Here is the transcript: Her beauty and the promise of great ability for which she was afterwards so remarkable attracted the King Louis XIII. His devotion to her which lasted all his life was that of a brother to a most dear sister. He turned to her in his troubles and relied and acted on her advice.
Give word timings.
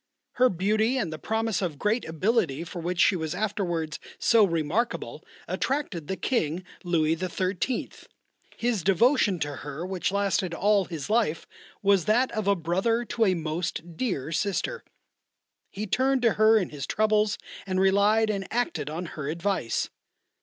Her 0.31 0.49
beauty 0.49 0.97
and 0.97 1.13
the 1.13 1.19
promise 1.19 1.61
of 1.61 1.77
great 1.77 2.05
ability 2.05 2.63
for 2.63 2.79
which 2.79 2.99
she 2.99 3.15
was 3.15 3.35
afterwards 3.35 3.99
so 4.17 4.43
remarkable 4.43 5.23
attracted 5.47 6.07
the 6.07 6.15
King 6.15 6.63
Louis 6.83 7.15
XIII. 7.15 7.91
His 8.57 8.81
devotion 8.81 9.37
to 9.41 9.57
her 9.57 9.85
which 9.85 10.11
lasted 10.11 10.55
all 10.55 10.85
his 10.85 11.07
life 11.07 11.45
was 11.83 12.05
that 12.05 12.31
of 12.31 12.47
a 12.47 12.55
brother 12.55 13.05
to 13.05 13.25
a 13.25 13.35
most 13.35 13.95
dear 13.95 14.31
sister. 14.31 14.83
He 15.69 15.85
turned 15.85 16.23
to 16.23 16.33
her 16.33 16.57
in 16.57 16.69
his 16.71 16.87
troubles 16.87 17.37
and 17.67 17.79
relied 17.79 18.31
and 18.31 18.47
acted 18.51 18.89
on 18.89 19.05
her 19.05 19.29
advice. 19.29 19.91